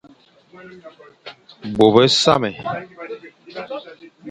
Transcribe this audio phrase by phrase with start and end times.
[1.77, 2.51] Bô besamé,